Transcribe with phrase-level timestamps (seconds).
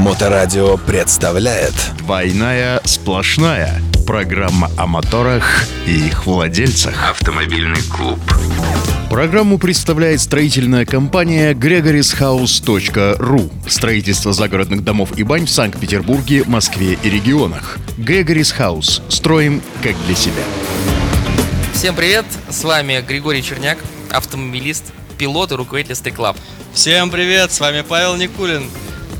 [0.00, 3.82] Моторадио представляет Двойная сплошная.
[4.06, 7.10] Программа о моторах и их владельцах.
[7.10, 8.18] Автомобильный клуб.
[9.10, 13.52] Программу представляет строительная компания gregorishouse.ru.
[13.68, 17.76] Строительство загородных домов и бань в Санкт-Петербурге, Москве и регионах.
[17.98, 19.02] Gregory's House.
[19.10, 20.42] Строим как для себя.
[21.74, 23.76] Всем привет, с вами Григорий Черняк,
[24.10, 26.38] автомобилист, пилот и руководитель Стейклаб.
[26.72, 28.62] Всем привет, с вами Павел Никулин,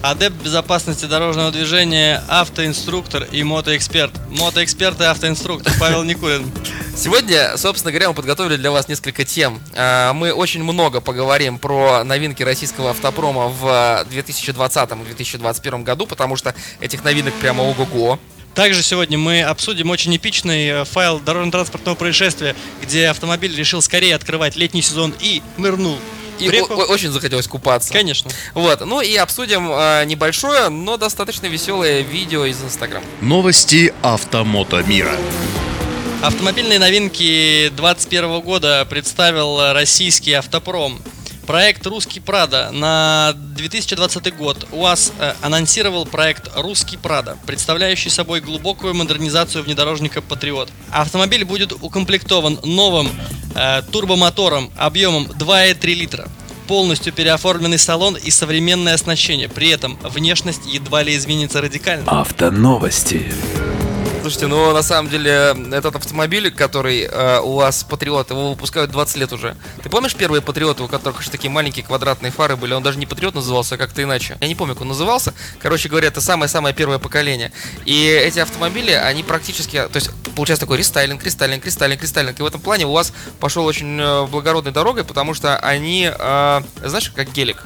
[0.03, 4.13] адепт безопасности дорожного движения, автоинструктор и мотоэксперт.
[4.31, 6.51] Мотоэксперт и автоинструктор Павел Никулин.
[6.97, 9.61] Сегодня, собственно говоря, мы подготовили для вас несколько тем.
[9.75, 17.05] А, Мы очень много поговорим про новинки российского автопрома в 2020-2021 году, потому что этих
[17.05, 18.19] новинок прямо ого-го.
[18.55, 24.57] Также сегодня мы обсудим очень эпичный э, файл дорожно-транспортного происшествия, где автомобиль решил скорее открывать
[24.57, 25.97] летний сезон и нырнул
[26.41, 27.93] И очень захотелось купаться.
[27.93, 28.31] Конечно.
[28.55, 33.03] Вот, ну и обсудим а, небольшое, но достаточно веселое видео из Инстаграм.
[33.21, 35.17] Новости автомото мира.
[36.23, 41.01] Автомобильные новинки 2021 года представил российский автопром.
[41.47, 48.95] Проект «Русский Прада» на 2020 год УАЗ э, анонсировал проект «Русский Прада», представляющий собой глубокую
[48.95, 50.69] модернизацию внедорожника «Патриот».
[50.93, 53.11] Автомобиль будет укомплектован новым
[53.55, 56.29] э, турбомотором объемом 2,3 литра.
[56.67, 59.49] Полностью переоформленный салон и современное оснащение.
[59.49, 62.21] При этом внешность едва ли изменится радикально.
[62.21, 63.33] Автоновости.
[64.21, 69.17] Слушайте, ну на самом деле этот автомобиль, который э, у вас Патриот, его выпускают 20
[69.17, 69.57] лет уже.
[69.83, 72.75] Ты помнишь первые Патриоты, у которых еще такие маленькие квадратные фары были?
[72.75, 74.37] Он даже не Патриот назывался, а как-то иначе.
[74.41, 75.33] Я не помню, как он назывался.
[75.59, 77.51] Короче говоря, это самое-самое первое поколение.
[77.87, 82.41] И эти автомобили, они практически, то есть получается такой рестайлинг, рестайлинг, рестайлинг, рестайлинг.
[82.41, 86.61] И в этом плане у вас пошел очень э, благородной дорогой, потому что они, э,
[86.85, 87.65] знаешь, как гелик.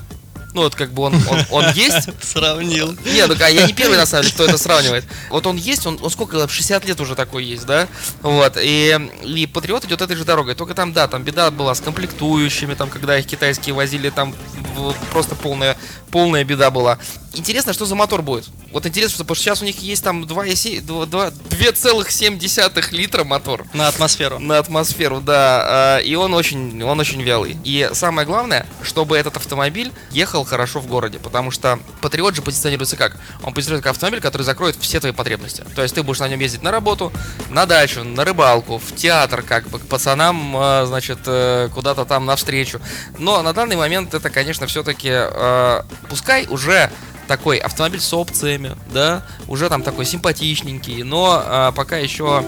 [0.55, 2.97] Ну вот как бы он, он, он есть, Сравнил.
[3.05, 5.05] нет, ну, а я не первый, на самом деле, кто это сравнивает.
[5.29, 7.89] Вот он есть, он, он сколько, 60 лет уже такой есть, да?
[8.23, 10.55] Вот, и, и Патриот идет этой же дорогой.
[10.55, 14.33] Только там, да, там беда была с комплектующими, там, когда их китайские возили, там
[15.11, 15.77] просто полная,
[16.13, 16.99] полная беда была.
[17.33, 18.49] Интересно, что за мотор будет?
[18.75, 23.23] Вот интересно, что, потому что сейчас у них есть там 2,7 два- два- 2,7 литра
[23.23, 24.41] мотор На атмосферу.
[24.41, 25.99] на атмосферу, да.
[26.01, 27.57] э, И он очень, он очень вялый.
[27.63, 32.97] И самое главное, чтобы этот автомобиль ехал хорошо в городе, потому что Патриот же позиционируется
[32.97, 33.17] как?
[33.45, 35.65] Он позиционируется как автомобиль, который закроет все твои потребности.
[35.77, 37.13] То есть ты будешь на нем ездить на работу,
[37.51, 42.27] на дачу, на рыбалку, в театр, как бы к пацанам, э, значит, э, куда-то там
[42.27, 42.81] навстречу.
[43.19, 45.13] Но на данный момент это, конечно, все-таки,
[46.09, 46.91] пускай уже
[47.27, 52.45] такой автомобиль с опциями, да, уже там такой симпатичненький, но э, пока еще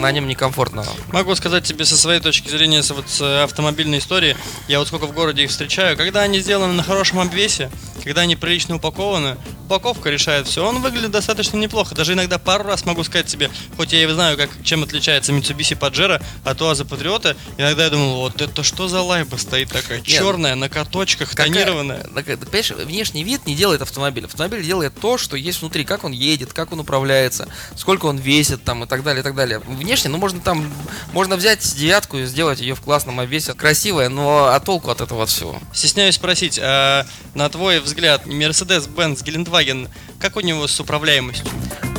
[0.00, 0.84] на нем некомфортно.
[1.12, 4.36] Могу сказать тебе со своей точки зрения, вот с э, автомобильной истории,
[4.68, 7.70] я вот сколько в городе их встречаю, когда они сделаны на хорошем обвесе,
[8.02, 11.94] когда они прилично упакованы, упаковка решает все, он выглядит достаточно неплохо.
[11.94, 15.78] Даже иногда пару раз могу сказать тебе, хоть я и знаю, как, чем отличается Mitsubishi
[15.78, 20.54] Pajero от УАЗа Патриота, иногда я думал, вот это что за лайба стоит такая, черная,
[20.54, 22.04] на каточках, Какая- тонированная.
[22.14, 24.24] такая- ты понимаешь, внешний вид не делает автомобиль.
[24.24, 28.64] Автомобиль делает то, что есть внутри, как он едет, как он управляется, сколько он весит
[28.64, 29.60] там и так далее, и так далее.
[29.90, 30.72] Внешне, ну можно там,
[31.12, 35.26] можно взять девятку и сделать ее в классном обвесе, красивая, но а толку от этого
[35.26, 35.58] всего?
[35.74, 39.88] Стесняюсь спросить, а на твой взгляд, Mercedes-Benz Гелендваген,
[40.20, 41.44] как у него с управляемостью?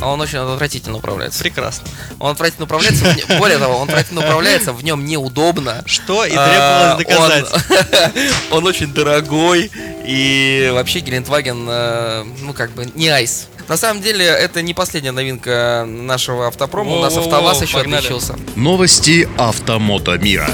[0.02, 1.38] А он очень отвратительно управляется.
[1.38, 1.86] Прекрасно.
[2.18, 3.04] Он отвратительно управляется,
[3.38, 5.82] более того, он отвратительно управляется, в нем неудобно.
[5.86, 8.12] Что и А, требовалось доказать.
[8.50, 9.70] Он, очень дорогой
[10.04, 13.46] и вообще Гелендваген, э, ну как бы не айс.
[13.68, 16.96] На самом деле это не последняя новинка нашего автопрома.
[16.96, 18.36] У нас АвтоВАЗ еще отличился.
[18.56, 20.50] Новости автомото мира.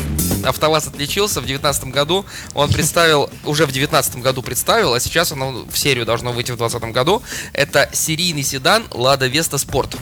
[0.48, 2.24] АвтоВАЗ отличился в 2019 году.
[2.54, 6.56] Он представил, уже в 2019 году представил, а сейчас оно в серию должно выйти в
[6.56, 7.22] 2020 году.
[7.52, 9.96] Это серийный седан Lada Vesta Sport.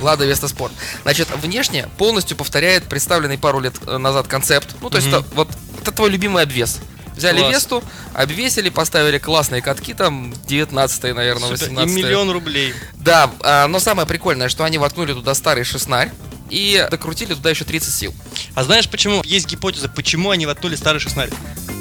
[0.00, 0.72] Lada Vesta Sport.
[1.02, 4.76] Значит, внешне полностью повторяет представленный пару лет э, назад концепт.
[4.80, 5.16] Ну, то есть, Мгм.
[5.20, 5.48] это, вот
[5.80, 6.78] это твой любимый обвес.
[7.16, 7.54] Взяли Класс.
[7.54, 7.82] Весту,
[8.12, 11.68] обвесили, поставили классные катки, там 19 наверное, Супер.
[11.68, 12.74] 18 И миллион рублей.
[12.92, 16.12] Да, а, но самое прикольное, что они воткнули туда старый шестнарь
[16.50, 18.14] и докрутили туда еще 30 сил.
[18.54, 19.22] А знаешь почему?
[19.24, 21.30] Есть гипотеза, почему они воткнули старый шестнарь.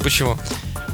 [0.04, 0.38] Почему?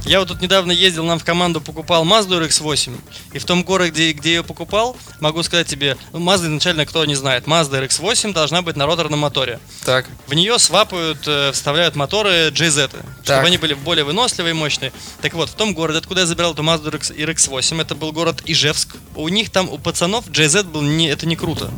[0.06, 3.00] Я вот тут недавно ездил, нам в команду покупал Mazda RX-8.
[3.34, 7.16] И в том городе, где, я покупал, могу сказать тебе, ну, Mazda изначально кто не
[7.16, 9.60] знает, Mazda RX-8 должна быть на роторном моторе.
[9.86, 10.08] Так.
[10.28, 13.46] В нее свапают, э, вставляют моторы JZ, чтобы Так.
[13.46, 14.92] они были более выносливые и мощные.
[15.22, 18.42] Так вот, в том городе, откуда я забирал эту Mazda RX, RX-8, это был город
[18.46, 18.96] Ижевск.
[19.16, 21.72] У них там, у пацанов, JZ был не, это не круто.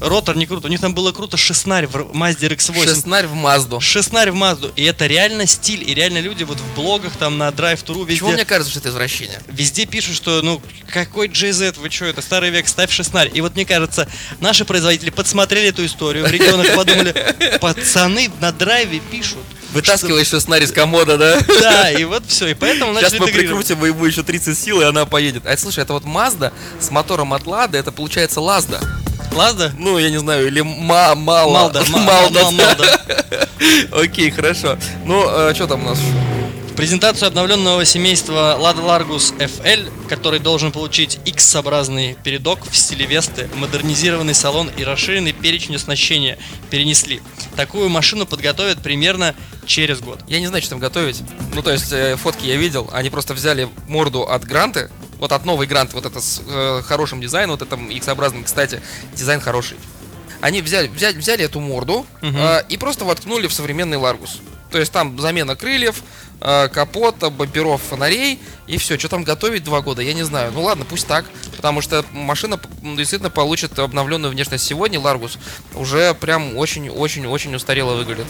[0.00, 0.66] ротор не круто.
[0.66, 2.84] У них там было круто шестнарь в Mazda RX-8.
[2.84, 3.80] Шестнарь в Мазду.
[3.80, 4.70] Шестнарь в Мазду.
[4.76, 5.88] И это реально стиль.
[5.88, 8.12] И реально люди вот в блогах, там на Drive-True везде...
[8.14, 9.40] Почему мне кажется, что это извращение?
[9.48, 10.60] Везде пишут, что ну
[10.92, 13.30] какой JZ, вы что, это старый век, ставь шестнарь.
[13.34, 14.08] И вот мне кажется,
[14.40, 19.38] наши производители подсмотрели эту историю в регионах, подумали, пацаны на драйве пишут.
[19.72, 21.38] Вытаскиваешь шестнарь из комода, да?
[21.60, 25.04] Да, и вот все, и поэтому Сейчас мы прикрутим ему еще 30 сил, и она
[25.04, 25.44] поедет.
[25.46, 28.80] А слушай, это вот Мазда с мотором от Лады, это получается Лазда.
[29.32, 29.72] Лазда?
[29.76, 31.52] Ну, я не знаю, или ма мало.
[31.52, 32.42] Малда, ма- Малда.
[32.42, 33.00] мал- Малда.
[33.92, 34.78] Окей, хорошо.
[35.04, 35.22] Ну,
[35.54, 35.98] что там у нас?
[36.76, 44.34] Презентацию обновленного семейства Lada Largus FL, который должен получить X-образный передок в стиле Весты, модернизированный
[44.34, 46.36] салон и расширенный перечень оснащения
[46.68, 47.22] перенесли.
[47.56, 49.34] Такую машину подготовят примерно
[49.64, 50.20] через год.
[50.28, 51.22] Я не знаю, что там готовить.
[51.54, 52.90] Ну, то есть, э, фотки я видел.
[52.92, 54.90] Они просто взяли морду от Гранты.
[55.18, 58.82] Вот от новой Гранты, вот это с э, хорошим дизайном, вот этом X-образным, кстати,
[59.14, 59.78] дизайн хороший.
[60.42, 62.36] Они взяли, взяли, взяли эту морду Мгм.
[62.36, 64.40] э, и просто воткнули в современный Ларгус.
[64.70, 66.02] То есть там замена крыльев,
[66.40, 68.98] э, капота, бамперов, фонарей и все.
[68.98, 70.52] Что там готовить два года, я не знаю.
[70.52, 71.24] Ну ладно, пусть так,
[71.56, 75.00] потому что машина действительно получит обновленную внешность сегодня.
[75.00, 75.38] Ларгус
[75.74, 78.26] уже прям очень-очень-очень устарело выглядит.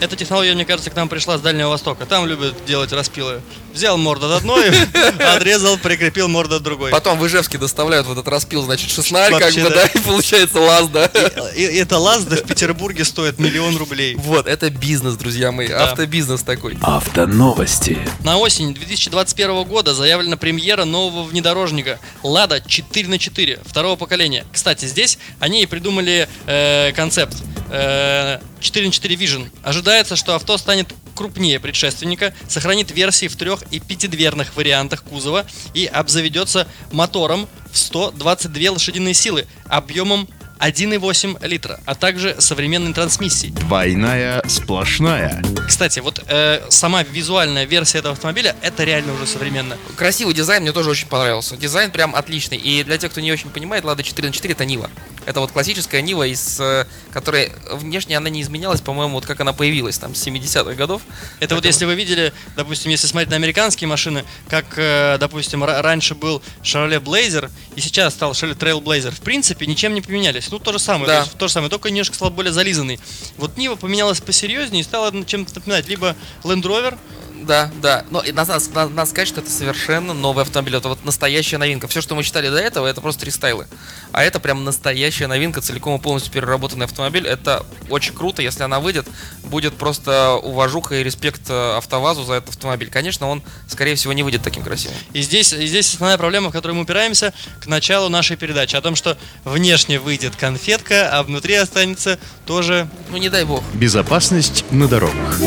[0.00, 2.06] Эта технология, мне кажется, к нам пришла с Дальнего Востока.
[2.06, 3.42] Там любят делать распилы.
[3.74, 4.70] Взял морду от одной,
[5.18, 6.90] отрезал, прикрепил морду от другой.
[6.90, 9.86] Потом в Ижевске доставляют вот этот распил, значит, шестнарь, как Вообще, бы, да.
[9.86, 11.10] и получается лазда.
[11.54, 14.14] И, и эта Лазда в Петербурге стоит миллион рублей.
[14.16, 16.78] Вот, это бизнес, друзья мои, автобизнес такой.
[16.80, 17.98] Автоновости.
[18.24, 24.46] На осень 2021 года заявлена премьера нового внедорожника Lada 4 на 4 второго поколения.
[24.52, 27.36] Кстати, здесь они и придумали э, концепт
[27.70, 29.48] 4 на 4 Vision.
[29.62, 35.86] Ожидается, что авто станет крупнее предшественника, сохранит версии в трех и пятидверных вариантах кузова и
[35.86, 40.28] обзаведется мотором в 122 лошадиные силы объемом
[40.60, 43.52] 1,8 литра, а также современной трансмиссией.
[43.52, 45.42] Двойная сплошная.
[45.66, 49.76] Кстати, вот э, сама визуальная версия этого автомобиля это реально уже современно.
[49.96, 51.56] Красивый дизайн мне тоже очень понравился.
[51.56, 52.58] Дизайн прям отличный.
[52.58, 54.90] И для тех, кто не очень понимает, Лада 4 на 4 это Нива.
[55.26, 59.52] Это вот классическая Нива, из э, которой внешне она не изменялась, по-моему, вот как она
[59.52, 61.02] появилась там с 70-х годов.
[61.40, 65.64] Это вот Поэтому- если вы видели, допустим, если смотреть на американские машины, как, э, допустим,
[65.64, 70.49] ра- раньше был Chevrolet Blazer, и сейчас стал Chevrolet Trailblazer, в принципе, ничем не поменялись.
[70.50, 71.20] Ну, то же самое, Да.
[71.20, 72.98] то, есть то же самое, только немножко стал более зализанный.
[73.36, 76.98] Вот Нива поменялась посерьезнее и стала чем-то напоминать либо Land Rover,
[77.46, 78.04] Да, да.
[78.10, 80.76] Но и надо, надо- надо сказать, что это совершенно новый автомобиль.
[80.76, 81.88] Это вот настоящая новинка.
[81.88, 83.66] Все, что мы читали до этого, это просто рестайлы.
[84.12, 87.26] А это прям настоящая новинка, целиком и полностью переработанный автомобиль.
[87.26, 88.42] Это очень круто.
[88.42, 89.06] Если она выйдет,
[89.44, 92.90] будет просто уважуха и респект э, АвтоВАЗу за этот автомобиль.
[92.90, 94.96] Конечно, он, скорее всего, не выйдет таким красивым.
[95.12, 98.80] И здесь, и здесь основная проблема, в которую мы упираемся к началу нашей передачи, о
[98.80, 103.62] том, что внешне выйдет конфетка, а внутри останется тоже Ну, не дай бог.
[103.74, 105.38] Безопасность на дорогах.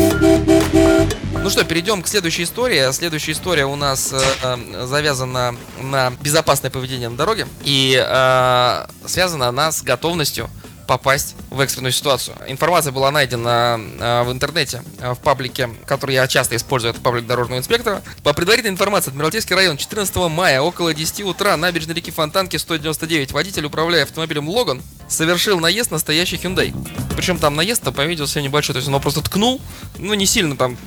[1.44, 2.90] Ну что, перейдем к следующей истории.
[2.92, 7.46] Следующая история у нас э, э, завязана на безопасное поведение на дороге.
[7.64, 10.48] И э, связана она с готовностью
[10.86, 12.34] попасть в экстренную ситуацию.
[12.46, 17.26] Информация была найдена э, в интернете, э, в паблике, который я часто использую, это паблик
[17.26, 18.00] дорожного инспектора.
[18.22, 23.66] По предварительной информации, Адмиралтейский район, 14 мая, около 10 утра, набережной реки Фонтанки, 199, водитель,
[23.66, 26.74] управляя автомобилем Логан, совершил наезд на стоящий Hyundai.
[27.14, 29.60] Причем там наезд-то, по видео, все небольшой, то есть он просто ткнул,
[29.98, 30.78] ну не сильно там,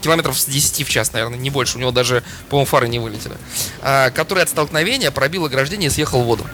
[0.00, 1.78] километров с 10 в час, наверное, не больше.
[1.78, 3.36] У него даже, по-моему, фары не вылетели.
[3.82, 6.46] А, который от столкновения пробил ограждение и съехал в воду.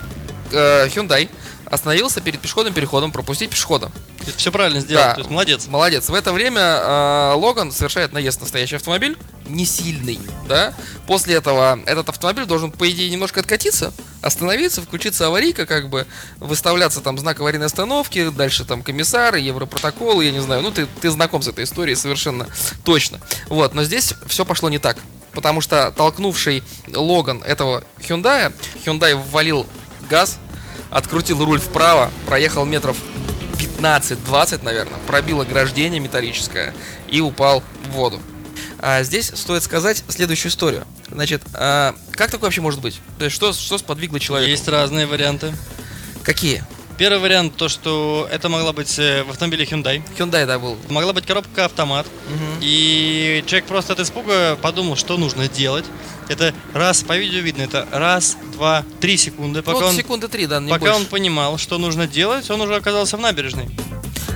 [0.52, 1.28] Э, Hyundai
[1.72, 3.90] остановился перед пешеходным переходом пропустить пешехода.
[4.36, 5.04] все правильно сделал.
[5.04, 5.14] Да.
[5.14, 5.66] То есть молодец.
[5.68, 6.08] Молодец.
[6.10, 10.74] В это время э, Логан совершает наезд на настоящий автомобиль, не сильный, да.
[11.06, 16.06] После этого этот автомобиль должен, по идее, немножко откатиться, остановиться, включиться аварийка, как бы
[16.38, 20.62] выставляться там знак аварийной остановки, дальше там комиссары, европротоколы, я не знаю.
[20.62, 22.46] Ну, ты, ты знаком с этой историей совершенно
[22.84, 23.20] точно.
[23.48, 24.96] Вот, но здесь все пошло не так.
[25.32, 26.62] Потому что толкнувший
[26.94, 28.52] Логан этого Hyundai,
[28.84, 29.66] Hyundai ввалил
[30.08, 30.38] газ,
[30.90, 32.96] открутил руль вправо, проехал метров
[33.78, 36.74] 15-20, наверное, пробил ограждение металлическое
[37.08, 38.20] и упал в воду.
[38.78, 40.84] А здесь стоит сказать следующую историю.
[41.08, 43.00] Значит, а, как такое вообще может быть?
[43.18, 44.48] То есть что, что сподвигло человека?
[44.48, 45.52] Есть разные варианты.
[46.22, 46.64] Какие?
[46.96, 50.00] Первый вариант то, что это могла быть э, в автомобиле Hyundai.
[50.16, 50.78] Hyundai, да, был.
[50.88, 52.06] Могла быть коробка автомат.
[52.28, 52.60] Мгм.
[52.60, 55.84] И человек просто от испуга подумал, что нужно делать.
[56.28, 59.62] Это раз, по видео видно, это раз, два, три секунды.
[59.62, 61.10] Пока, ну, он, секунды три, да, не пока он больше.
[61.10, 63.68] понимал, что нужно делать, он уже оказался в набережной.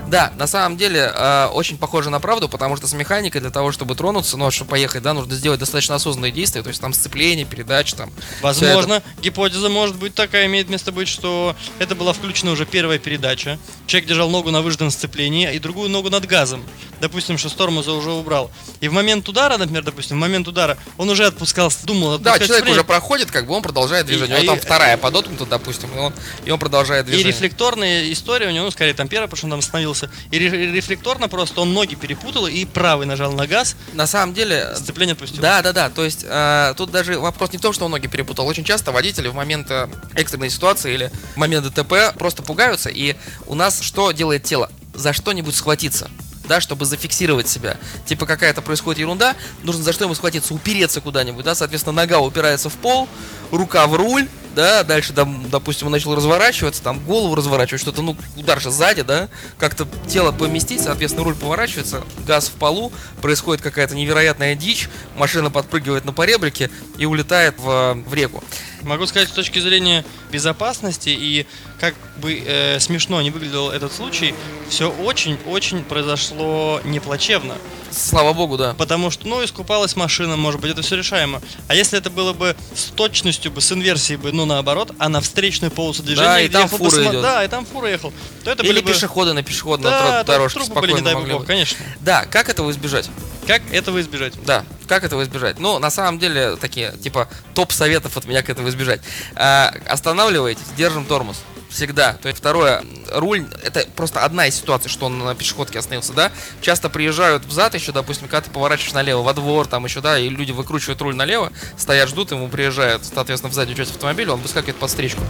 [0.08, 3.72] Да, на самом деле э, очень похоже на правду, потому что с механикой для того,
[3.72, 7.44] чтобы тронуться, ну, чтобы поехать, да, нужно сделать достаточно осознанные действия, то есть там сцепление,
[7.44, 8.12] передача, там.
[8.40, 13.58] Возможно, гипотеза может быть такая, имеет место быть, что это была включена уже первая передача.
[13.86, 16.62] Человек держал ногу на выжатом сцеплении и другую ногу над газом.
[17.00, 18.50] Допустим, что с тормоза уже убрал.
[18.80, 22.46] И в момент удара, например, допустим, в момент удара, он уже отпускал, думал Да, человек
[22.50, 22.72] сцепление.
[22.72, 24.36] уже проходит, как бы он продолжает движение.
[24.36, 26.12] И- вот там и- вторая подоткнута, допустим, и он,
[26.44, 27.32] и он продолжает И движение.
[27.32, 30.10] рефлекторная история у него, ну, скорее, там первая, потому что он там остановился.
[30.30, 34.74] И ре- рефлекторно просто он ноги перепутал и правый нажал на газ, На самом деле,
[34.76, 35.42] сцепление отпустил.
[35.42, 35.90] Да, да, да.
[35.90, 38.46] То есть э, тут даже вопрос не в том, что он ноги перепутал.
[38.46, 42.88] Очень часто водители в момент э, экстренной ситуации или в момент ДТП просто пугаются.
[42.88, 44.70] И у нас что делает тело?
[44.94, 46.10] За что-нибудь схватиться.
[46.48, 47.76] Да, чтобы зафиксировать себя.
[48.04, 52.68] Типа какая-то происходит ерунда, нужно за что ему схватиться, упереться куда-нибудь, да, соответственно, нога упирается
[52.68, 53.08] в пол,
[53.50, 58.16] рука в руль, да, дальше, там, допустим, он начал разворачиваться, там, голову разворачивать, что-то, ну,
[58.36, 63.94] удар же сзади, да, как-то тело поместить, соответственно, руль поворачивается, газ в полу, происходит какая-то
[63.94, 68.42] невероятная дичь, машина подпрыгивает на поребрике и улетает в, в реку.
[68.86, 71.46] Могу сказать, с точки зрения безопасности и
[71.80, 74.34] как бы э, смешно не выглядел этот случай,
[74.68, 77.54] все очень-очень произошло неплачевно.
[77.90, 78.74] Слава богу, да.
[78.74, 81.40] Потому что, ну, искупалась машина, может быть, это все решаемо.
[81.68, 85.20] А если это было бы с точностью бы, с инверсией бы, ну, наоборот, а на
[85.20, 87.22] встречную полосу движения, Да, и там бы фура сама- идет.
[87.22, 88.12] Да, и там фура ехал.
[88.44, 88.92] То это Или были бы...
[88.92, 91.48] пешеходы на пешеходной Да, тро- дорожке трупы были, спокойно не дай могли бог, быть.
[91.48, 91.78] конечно.
[92.00, 93.08] Да, как этого избежать?
[93.46, 94.34] Как этого избежать?
[94.44, 95.58] Да, как этого избежать?
[95.58, 99.00] Ну, на самом деле, такие, типа, топ советов от меня к этому избежать.
[99.34, 101.36] А, останавливайтесь, держим тормоз.
[101.68, 102.14] Всегда.
[102.14, 106.32] То есть, второе, руль, это просто одна из ситуаций, что он на пешеходке остановился, да.
[106.60, 110.28] Часто приезжают взад еще, допустим, когда ты поворачиваешь налево во двор, там еще, да, и
[110.28, 114.76] люди выкручивают руль налево, стоят, ждут, ему приезжают, соответственно, в заднюю часть автомобиля, он выскакивает
[114.76, 115.22] под встречку.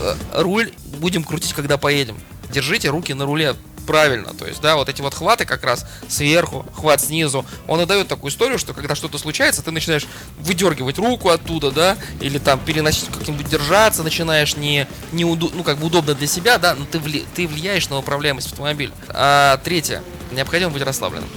[0.00, 2.18] Э, Руль будем крутить, когда поедем.
[2.50, 4.34] Держите руки на руле правильно.
[4.34, 8.08] То есть, да, вот эти вот хваты как раз сверху, хват снизу, он и дает
[8.08, 10.06] такую историю, что когда что-то случается, ты начинаешь
[10.38, 15.78] выдергивать руку оттуда, да, или там переносить как-нибудь держаться, начинаешь не, не уду- ну, как
[15.78, 18.92] бы удобно для себя, да, но ты, вли- ты влияешь на управляемость автомобиля.
[19.08, 20.02] А, третье.
[20.32, 21.28] Необходимо быть расслабленным.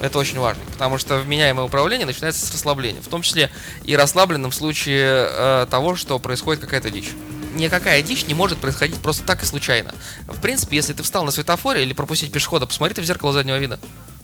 [0.00, 3.50] Это очень важно, потому что вменяемое управление начинается с расслабления, в том числе
[3.84, 7.12] и расслабленным в случае э, того, что происходит какая-то дичь.
[7.56, 9.94] Никакая дичь не может происходить просто так и случайно.
[10.28, 13.56] В принципе, если ты встал на светофоре или пропустить пешехода, посмотри ты в зеркало заднего
[13.56, 13.80] вида.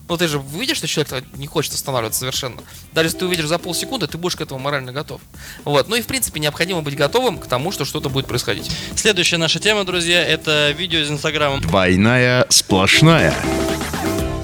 [0.08, 2.60] Ну ты же видишь, что человек не хочет останавливаться совершенно.
[2.92, 5.22] Даже если ты увидишь за полсекунды, ты будешь к этому морально готов.
[5.64, 5.88] Вот.
[5.88, 8.70] Ну и в принципе необходимо быть готовым к тому, что что-то будет происходить.
[8.94, 11.60] Следующая наша тема, друзья, это видео из Инстаграма.
[11.60, 13.34] Двойная сплошная.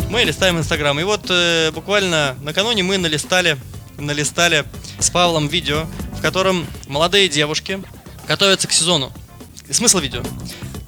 [0.08, 0.98] Мы листаем Инстаграм.
[0.98, 3.58] И вот э, буквально накануне мы налистали,
[3.98, 4.64] налистали
[4.98, 7.82] с Павлом видео, в котором молодые девушки
[8.28, 9.12] готовятся к сезону.
[9.70, 10.22] Смысл видео.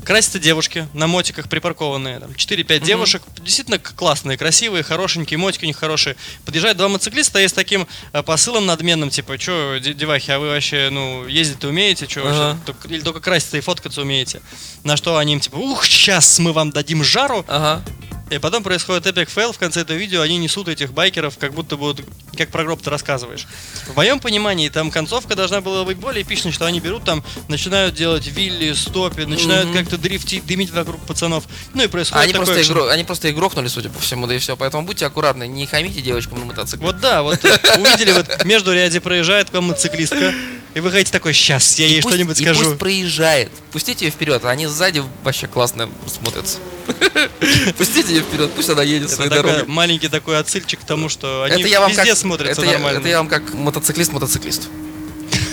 [0.04, 5.76] Красятся девушки на мотиках припаркованные, там 4-5 девушек, действительно классные, красивые, хорошенькие, мотики у них
[5.76, 6.16] хорошие.
[6.46, 10.88] Подъезжают два мотоциклиста и с таким э, посылом надменным, типа, де- девахи, а вы вообще,
[10.90, 14.40] ну, ездить-то умеете, чё, вообще, только- или только краситься и фоткаться умеете?
[14.84, 17.82] На что они им, типа, ух, сейчас мы вам дадим жару, Ага.
[18.30, 21.76] И потом происходит epic fail в конце этого видео, они несут этих байкеров, как будто
[21.76, 22.00] вот,
[22.36, 23.46] как про гроб ты рассказываешь.
[23.88, 27.94] В моем понимании, там концовка должна была быть более эпичной, что они берут там, начинают
[27.94, 29.78] делать wheelie, stoppie, начинают Мгм.
[29.78, 31.44] как-то дрифтить, дымить вокруг пацанов.
[31.74, 32.90] Ну и происходит Они такой просто, игро...
[32.90, 34.56] они просто и грохнули, судя по всему, да и все.
[34.56, 36.86] Поэтому будьте аккуратны, не хамите девочкам на мотоцикле.
[36.86, 40.32] Вот да, вот э, увидели, вот междурядье проезжает к вам мотоциклистка,
[40.74, 42.64] и вы хотите такой, сейчас я И ей что-нибудь и скажу.
[42.64, 43.50] пусть проезжает.
[43.72, 46.58] Пустите ее вперед, они сзади вообще классно смотрятся.
[47.78, 49.64] Пустите ее вперед, пусть она едет своей дорогой.
[49.66, 52.98] маленький такой отсыльчик к тому, что они везде смотрятся нормально.
[52.98, 54.68] это я вам как мотоциклист-мотоциклист.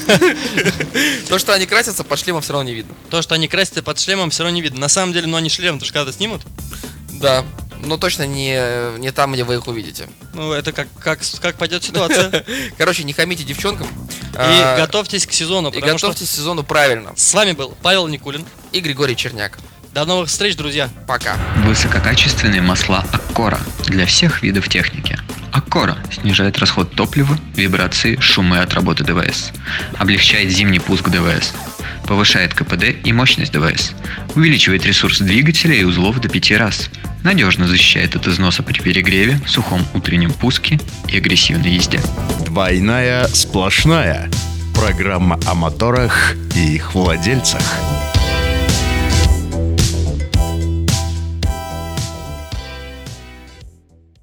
[1.28, 2.94] То, что они красятся, под шлемом все равно не видно.
[3.10, 4.80] То, что они красятся под шлемом, все равно не видно.
[4.80, 6.42] На самом деле, ну они шлем, то же когда снимут,
[7.12, 7.46] Да.
[7.84, 10.08] Но точно не, не там, где вы их увидите.
[10.34, 12.46] ну это как, как, как пойдет ситуация.
[12.78, 13.88] Короче, не хамите девчонкам.
[13.88, 17.14] И а, готовьтесь к сезону, и готовьтесь к сезону правильно.
[17.16, 18.46] с вами был Павел Никулин.
[18.72, 19.58] И Григорий Черняк.
[19.98, 20.90] До новых встреч, друзья.
[21.08, 21.38] Пока.
[21.66, 25.18] Высококачественные масла Аккора для всех видов техники.
[25.52, 29.52] Аккора снижает расход топлива, вибрации, шумы от работы ДВС.
[29.98, 31.52] Облегчает зимний пуск ДВС.
[32.06, 33.94] Повышает КПД и мощность ДВС.
[34.36, 36.92] Увеличивает ресурс двигателя и узлов до 5 раз.
[37.24, 42.00] Надежно защищает от износа при перегреве, сухом утреннем пуске и агрессивной езде.
[42.46, 44.30] Двойная сплошная.
[44.76, 47.64] Программа о моторах и их владельцах.